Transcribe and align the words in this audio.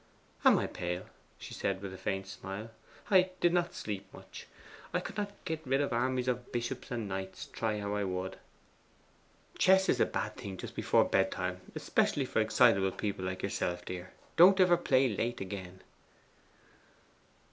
'Am 0.43 0.57
I 0.57 0.65
pale?' 0.65 1.05
she 1.37 1.53
said 1.53 1.79
with 1.79 1.93
a 1.93 1.97
faint 1.99 2.25
smile. 2.25 2.71
'I 3.11 3.29
did 3.39 3.53
not 3.53 3.75
sleep 3.75 4.11
much. 4.11 4.47
I 4.95 4.99
could 4.99 5.15
not 5.15 5.29
get 5.45 5.61
rid 5.63 5.79
of 5.79 5.93
armies 5.93 6.27
of 6.27 6.51
bishops 6.51 6.89
and 6.89 7.07
knights, 7.07 7.45
try 7.45 7.77
how 7.79 7.93
I 7.93 8.03
would.' 8.05 8.39
'Chess 9.59 9.89
is 9.89 9.99
a 9.99 10.07
bad 10.07 10.37
thing 10.37 10.57
just 10.57 10.73
before 10.73 11.05
bedtime; 11.05 11.61
especially 11.75 12.25
for 12.25 12.39
excitable 12.41 12.89
people 12.91 13.25
like 13.25 13.43
yourself, 13.43 13.85
dear. 13.85 14.11
Don't 14.37 14.59
ever 14.59 14.75
play 14.75 15.07
late 15.07 15.39
again. 15.39 15.81